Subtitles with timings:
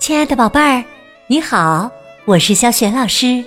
[0.00, 0.82] 亲爱的宝贝儿，
[1.26, 1.90] 你好，
[2.24, 3.44] 我是小雪老师，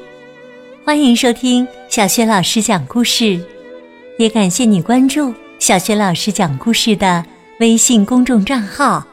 [0.86, 3.44] 欢迎收听小雪老师讲故事，
[4.20, 7.26] 也感谢你关注小雪老师讲故事的
[7.60, 9.04] 微信公众账号。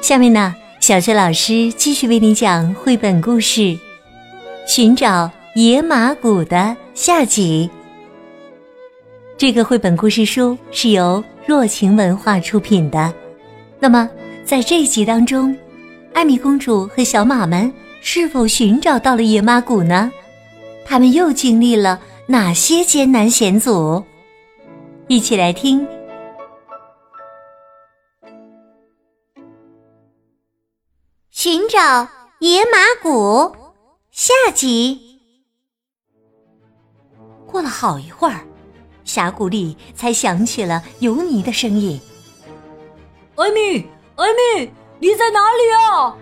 [0.00, 3.60] 下面呢，小雪老师继续为你讲绘本故事
[4.66, 7.68] 《寻找野马谷》的下集。
[9.36, 13.12] 这个绘本故事书是由若晴文化出品的。
[13.78, 14.08] 那么，
[14.42, 15.54] 在这一集当中，
[16.14, 17.70] 艾米公主和小马们
[18.00, 20.10] 是否寻找到了野马谷呢？
[20.86, 24.02] 他们又经历了哪些艰难险阻？
[25.08, 25.84] 一起来听
[31.30, 33.10] 《寻找野马谷》
[34.12, 35.18] 下集。
[37.44, 38.40] 过了好一会儿。
[39.04, 42.00] 峡谷里才响起了尤尼的声音
[43.36, 44.26] ：“艾米，艾
[44.56, 46.16] 米，你在哪里啊？”“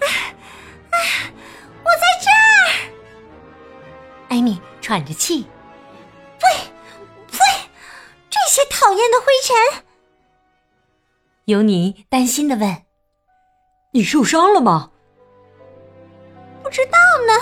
[0.00, 0.06] 啊
[0.90, 0.96] 啊，
[1.84, 2.90] 我在这儿。”
[4.28, 5.46] 艾米喘着气
[6.38, 6.46] ，“呸，
[7.30, 7.38] 呸，
[8.28, 9.84] 这些讨厌的灰尘！”
[11.46, 12.82] 尤尼担心的问
[13.92, 14.90] ：“你受伤了吗
[16.62, 17.32] ？”“不知道呢。”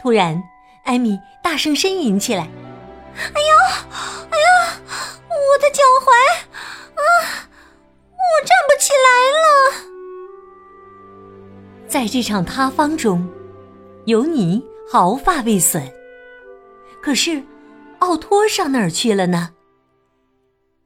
[0.00, 0.42] 突然。
[0.84, 2.42] 艾米大声呻吟起来
[3.14, 3.56] ：“哎呦，
[4.30, 4.44] 哎呦，
[5.28, 6.10] 我的脚踝
[6.96, 7.00] 啊，
[8.30, 9.44] 我站不起来了！”
[11.88, 13.28] 在这场塌方中，
[14.06, 15.92] 尤尼毫发未损。
[17.02, 17.42] 可是，
[17.98, 19.50] 奥托上哪儿去了呢？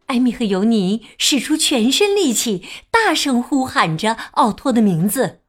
[0.07, 5.41] 艾米和尤尼使出全身力气，大声呼喊着奥托的名字：“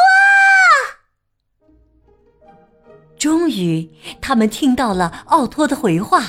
[3.19, 3.89] 终于，
[4.21, 6.23] 他们听到了奥托的回话。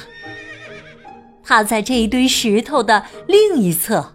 [1.47, 4.15] 趴在这一堆石头的另一侧。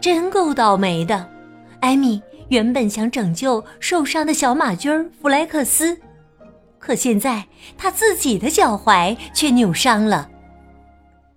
[0.00, 1.30] 真够倒霉的！
[1.78, 5.96] 艾米原本想拯救受伤的小马驹儿弗莱克斯，
[6.80, 7.46] 可现在
[7.78, 10.28] 他自己的脚踝却扭伤了。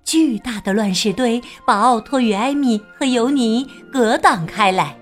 [0.03, 4.97] 巨大的乱石堆把奥托与艾米和尤尼隔挡开来，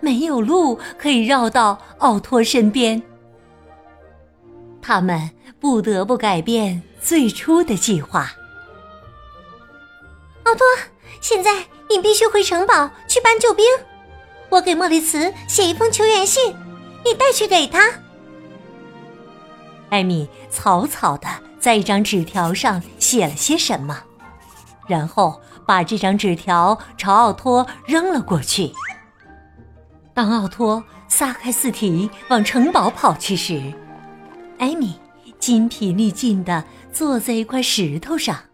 [0.00, 3.02] 没有路可以绕到奥托身边。
[4.80, 8.32] 他们不得不改变最初的计划。
[10.44, 10.66] 奥托，
[11.20, 13.64] 现在你必须回城堡去搬救兵。
[14.48, 16.56] 我给莫里茨写一封求援信，
[17.04, 17.92] 你带去给他。
[19.90, 21.28] 艾米草草的
[21.58, 24.02] 在一张纸条上写了些什么，
[24.86, 28.72] 然后把这张纸条朝奥托扔了过去。
[30.14, 33.72] 当奥托撒开四蹄往城堡跑去时，
[34.58, 34.98] 艾米
[35.38, 38.44] 筋疲力尽的坐在一块石头上，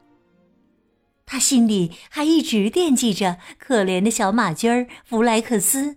[1.26, 5.96] 他心里还一直惦记着可怜的小马驹儿弗莱克斯。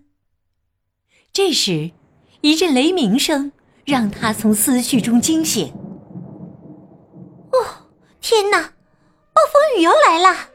[1.32, 1.92] 这时，
[2.42, 3.52] 一阵雷鸣声
[3.86, 5.74] 让他从思绪中惊醒。
[7.52, 7.90] 哦，
[8.22, 8.60] 天哪！
[8.62, 10.50] 暴风雨要来了！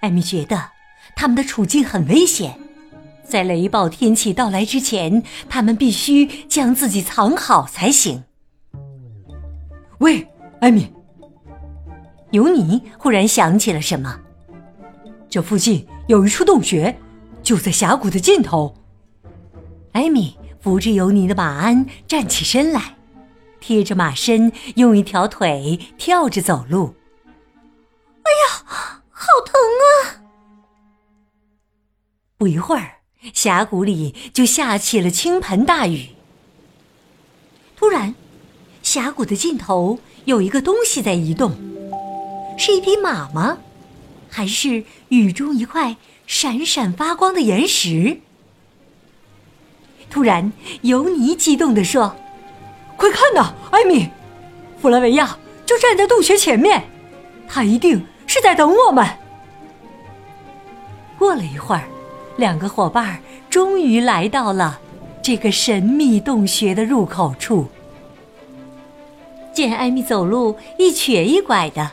[0.00, 0.70] 艾米觉得
[1.14, 2.58] 他们的处境很危险。
[3.28, 8.24] 在雷暴天气到来之前，他们必须将自己藏好才行。
[10.00, 10.26] 喂，
[10.60, 10.90] 艾米！
[12.30, 14.18] 尤尼忽然想起了什么，
[15.28, 16.98] 这附近有一处洞穴，
[17.42, 18.74] 就在峡谷的尽头。
[19.92, 22.96] 艾米扶着尤尼的马鞍站起身来，
[23.60, 26.94] 贴着马身，用一条腿跳着走路。
[28.22, 28.64] 哎呀，
[29.10, 30.24] 好疼啊！
[32.38, 32.92] 不一会儿。
[33.34, 36.08] 峡谷里就下起了倾盆大雨。
[37.76, 38.14] 突然，
[38.90, 41.52] 峡谷的尽头有一个东西在移动，
[42.58, 43.58] 是一匹马吗？
[44.28, 45.94] 还是雨中一块
[46.26, 48.18] 闪闪发光的岩石？
[50.10, 50.52] 突然，
[50.82, 52.16] 尤尼激动地说
[52.98, 54.08] ：“快看呐，艾米，
[54.82, 56.82] 弗莱维亚就站在洞穴前面，
[57.46, 59.06] 他一定是在等我们。”
[61.16, 61.84] 过了一会儿。
[62.36, 63.20] 两个伙伴
[63.50, 64.80] 终于来到了
[65.22, 67.68] 这个神秘洞穴的入口处。
[69.52, 71.90] 见艾米走路一瘸一拐的，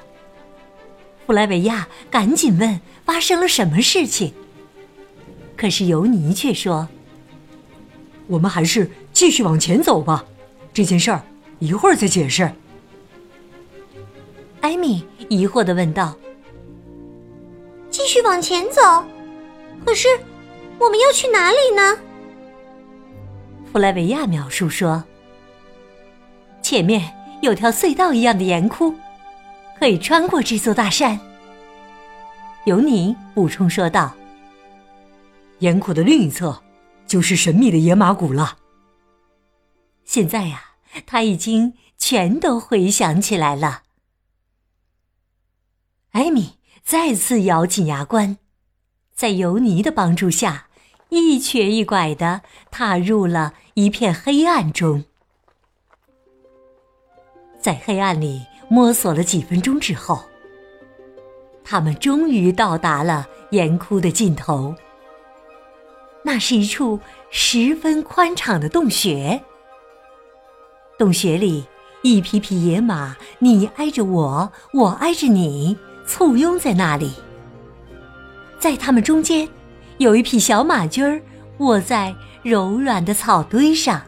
[1.25, 4.33] 弗莱维亚赶紧问发生了什么事情。
[5.55, 6.87] 可是尤尼却说
[8.27, 10.23] ：“我们还是继续往前走吧，
[10.73, 11.21] 这件事儿
[11.59, 12.51] 一会儿再解释。”
[14.61, 16.15] 艾米疑惑的问道
[17.89, 18.81] ：“继续往前走？
[19.85, 20.07] 可是？”
[20.79, 21.97] 我们要去哪里呢？
[23.73, 25.03] 弗莱维亚描述说
[26.61, 27.01] ：“前面
[27.41, 28.93] 有条隧道一样的岩窟，
[29.79, 31.19] 可以穿过这座大山。
[32.65, 34.13] 尤尼补充说道
[35.59, 36.61] ：“岩窟的另一侧，
[37.05, 38.57] 就是神秘的野马谷了。”
[40.03, 40.61] 现在呀，
[41.05, 43.83] 他已经全都回想起来了。
[46.11, 48.37] 艾米再次咬紧牙关，
[49.13, 50.67] 在尤尼的帮助下，
[51.09, 52.41] 一瘸一拐的
[52.71, 55.05] 踏入了一片黑暗中。
[57.67, 60.23] 在黑暗里摸索了几分钟之后，
[61.65, 64.73] 他们终于到达了岩窟的尽头。
[66.23, 66.97] 那是一处
[67.29, 69.43] 十分宽敞的洞穴。
[70.97, 71.65] 洞穴里，
[72.03, 75.77] 一匹匹野马，你挨着我，我挨着你，
[76.07, 77.11] 簇拥在那里。
[78.57, 79.45] 在它们中间，
[79.97, 81.21] 有一匹小马驹儿
[81.57, 84.01] 卧在柔软的草堆上。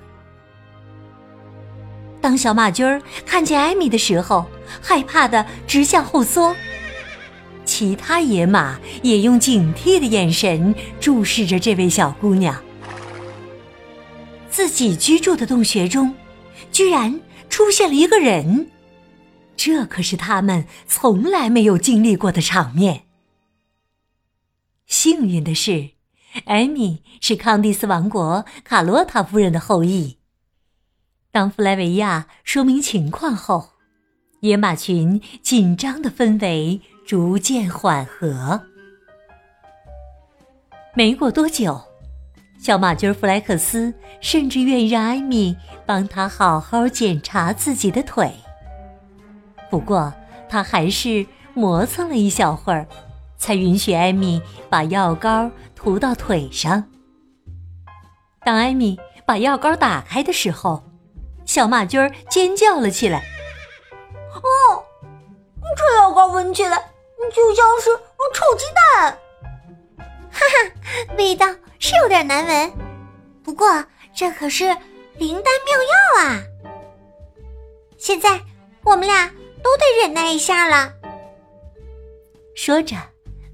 [2.22, 4.46] 当小马驹儿看见艾米的时候，
[4.82, 6.56] 害怕的直向后缩。
[7.66, 12.62] 其他野马也用警惕的眼神注视着这位小姑娘。
[14.50, 16.16] 自己居住的洞穴中。
[16.72, 17.20] 居然
[17.50, 18.70] 出现了一个人，
[19.56, 23.06] 这可是他们从来没有经历过的场面。
[24.86, 25.92] 幸运的是，
[26.46, 30.19] 艾米是康蒂斯王国卡洛塔夫人的后裔。
[31.40, 33.70] 当弗莱维亚说明情况后，
[34.42, 38.60] 野马群紧张的氛围逐渐缓和。
[40.94, 41.80] 没过多久。
[42.60, 45.56] 小马驹弗莱克斯甚至愿意让艾米
[45.86, 48.30] 帮他好好检查自己的腿。
[49.70, 50.14] 不过，
[50.50, 52.86] 他还是磨蹭了一小会儿，
[53.38, 56.84] 才允许艾米把药膏涂到腿上。
[58.44, 60.84] 当艾米把药膏打开的时候，
[61.50, 63.24] 小马驹儿尖叫了起来
[64.38, 64.84] ：“哦，
[65.76, 66.78] 这药膏闻起来
[67.34, 67.90] 就像是
[68.36, 69.18] 臭鸡蛋！”
[70.32, 71.48] 哈哈，味道。
[71.82, 72.72] 是有点难闻，
[73.42, 74.66] 不过这可是
[75.18, 76.44] 灵丹妙药啊！
[77.98, 78.38] 现在
[78.84, 79.26] 我们俩
[79.64, 80.92] 都得忍耐一下了。
[82.54, 82.98] 说着，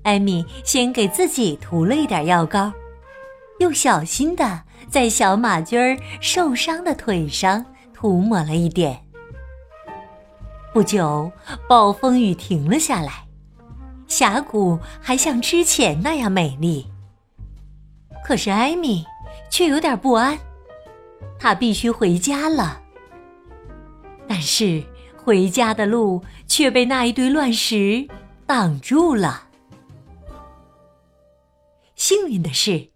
[0.04, 2.74] 艾米先给自己涂了一点药膏，
[3.60, 7.64] 又小心的在小马驹儿受伤的腿上
[7.96, 9.02] 涂抹了一点。
[10.74, 11.32] 不久，
[11.70, 13.26] 暴风雨停了下来，
[14.08, 16.86] 峡谷还像之前那样美丽。
[18.26, 19.06] 可是艾米
[19.50, 20.38] 却有点不安，
[21.40, 22.82] 她必须回家了。
[24.28, 24.84] 但是
[25.16, 28.08] 回家的路却被那一堆乱石
[28.46, 29.44] 挡住了。
[31.96, 32.90] 幸运的是，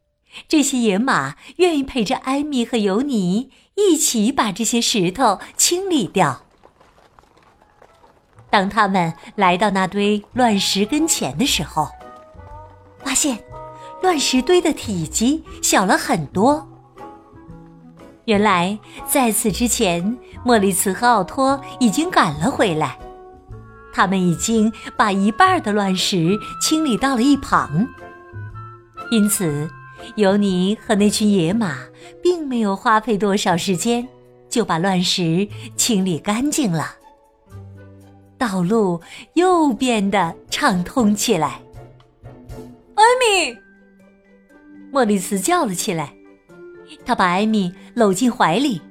[0.50, 6.42] 这些野马愿意陪着艾米和尤尼一起把这些石头清理掉。
[8.50, 11.90] 当他们来到那堆乱石跟前的时候，
[13.04, 13.40] 发现。
[14.02, 16.66] 乱石堆的体积小了很多。
[18.24, 22.98] 原来在此之前，莫里茨和奥托已经赶了回来，
[23.94, 27.86] 他们已经把一半的乱石清理到了一旁。
[29.12, 29.70] 因此，
[30.16, 31.75] 尤尼和那群野马
[32.50, 34.07] 没有花费多少时间
[34.50, 35.48] 就把乱石
[35.78, 36.96] 清理干净了，
[38.40, 39.00] 道路
[39.36, 41.62] 又变得畅通起来。
[42.96, 43.56] 艾米。
[44.91, 46.12] 莫里斯叫了起来，
[47.06, 48.82] 他把艾米搂进怀里。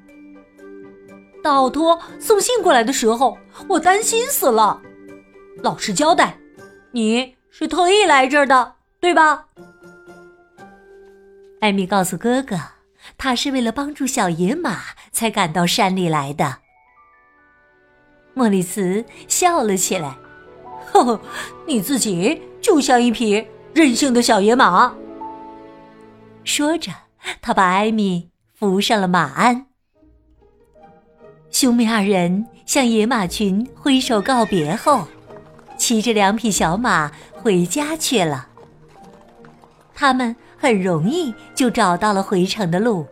[1.42, 3.36] 道奥托送信过来的时候，
[3.68, 4.80] 我担心死了。
[5.64, 6.38] 老实交代，
[6.92, 9.46] 你是特意来这儿的，对吧？
[11.60, 12.56] 艾米告诉哥哥，
[13.16, 16.58] 他是为了帮助小野马才赶到山里来的。
[18.34, 20.16] 莫里茨笑了起来
[20.92, 21.20] ：“呵呵，
[21.66, 24.94] 你自己就像一匹任性的小野马。”
[26.44, 26.92] 说着，
[27.40, 29.66] 他把艾米扶上了马鞍。
[31.50, 35.08] 兄妹二人向野马群挥手告别后，
[35.76, 38.48] 骑着两匹小马回家去了。
[39.94, 43.06] 他们很容易就找到了回城的路，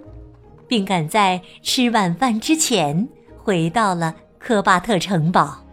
[0.69, 3.09] 并赶在吃晚饭之前
[3.43, 5.65] 回到了科巴特城堡。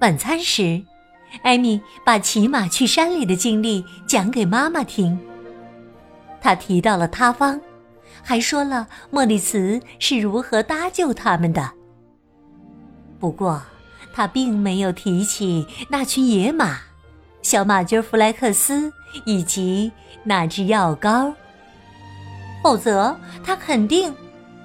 [0.00, 0.84] 晚餐时。
[1.42, 5.18] 艾米把骑马去山里的经历讲给妈妈听。
[6.40, 7.60] 他提到了塌方，
[8.22, 11.72] 还说了莫里茨是如何搭救他们的。
[13.18, 13.60] 不过，
[14.14, 16.78] 他并没有提起那群野马、
[17.42, 18.90] 小马驹弗莱克斯
[19.24, 19.90] 以及
[20.22, 21.32] 那支药膏。
[22.62, 24.12] 否则，他肯定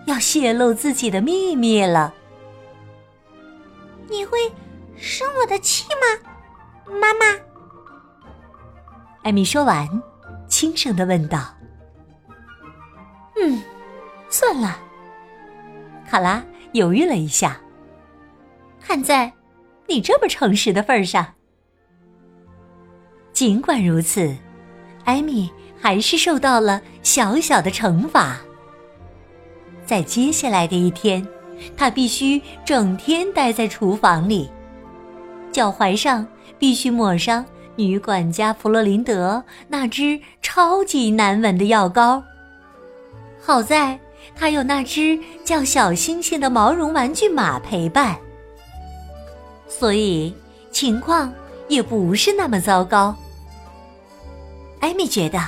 [0.06, 2.14] 要泄露自己的秘密了。
[4.10, 4.38] 你会
[4.98, 6.96] 生我的气吗？
[7.00, 7.40] 妈妈。
[9.24, 9.88] 艾米说完，
[10.48, 11.56] 轻声的问道
[13.40, 13.62] ：“嗯，
[14.30, 14.80] 算了。”
[16.10, 16.44] 卡拉
[16.74, 17.62] 犹豫了一下，
[18.82, 19.32] 看在
[19.88, 21.36] 你这么诚实的份上，
[23.42, 24.38] 尽管如此，
[25.04, 25.50] 艾米
[25.82, 28.40] 还是受到了小小的惩罚。
[29.84, 31.28] 在接下来的一天，
[31.76, 34.48] 她必须整天待在厨房里，
[35.52, 36.24] 脚踝上
[36.60, 37.44] 必须抹上
[37.76, 42.22] 女管家弗洛林德那支超级难闻的药膏。
[43.42, 44.00] 好在。
[44.36, 48.16] 他有那只叫小星星的毛绒玩具马陪伴，
[49.68, 50.32] 所以
[50.70, 51.34] 情况
[51.68, 53.16] 也不是那么糟糕。
[54.82, 55.40] 艾米觉得，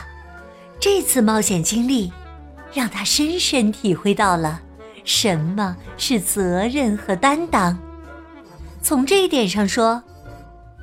[0.80, 2.14] 这次冒险经历
[2.72, 4.62] 让她深深体会到了
[5.04, 7.78] 什么是责任和担当。
[8.82, 10.02] 从这一点上说，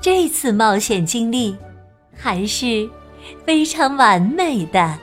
[0.02, 1.57] 这次冒险经历
[2.14, 2.90] 还是
[3.47, 4.99] 非常完美的。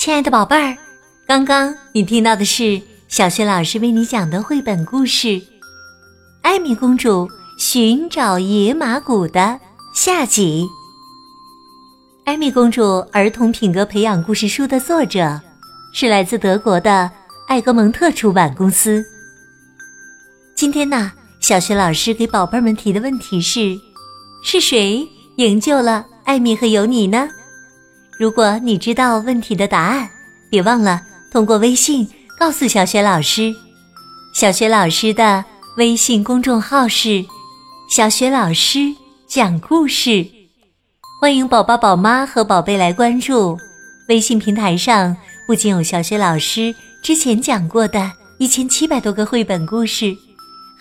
[0.00, 0.76] 亲爱的宝贝儿，
[1.26, 5.28] 刚刚你听到的是小雪老师为你讲的绘本故事
[6.42, 7.28] 《艾米公主
[7.58, 9.58] 寻找野马谷》的
[9.92, 10.66] 下集。
[12.24, 15.40] 艾米公主儿童品格培养故事书的作者
[15.92, 17.10] 是来自德国的
[17.46, 19.04] 艾格蒙特出版公司。
[20.54, 23.76] 今天呢，小雪老师给宝贝们提的问题是：
[24.42, 27.28] 是谁营救了艾米和尤尼呢？
[28.18, 30.08] 如果你知道问题的答案，
[30.50, 33.54] 别忘了通过微信告诉小雪老师。
[34.34, 35.44] 小雪老师的
[35.78, 37.24] 微信公众号是
[37.88, 38.80] “小雪老师
[39.28, 40.26] 讲故事”，
[41.22, 43.56] 欢迎宝宝、宝妈和宝贝来关注。
[44.08, 45.16] 微信平台上
[45.46, 50.12] 不仅有小雪老师之前讲过的一千七百多个绘本故事，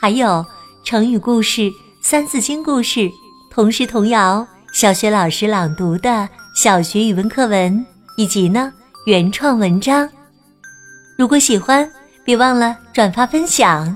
[0.01, 0.43] 还有
[0.83, 3.07] 成语故事、三字经故事、
[3.51, 6.27] 童诗童谣，小学老师朗读的。
[6.55, 7.85] 小学语文课文
[8.17, 8.73] 以及呢
[9.05, 10.09] 原创文章，
[11.19, 11.87] 如果喜欢，
[12.25, 13.95] 别忘了转发分享。